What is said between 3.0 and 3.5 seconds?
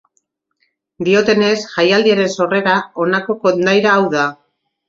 honako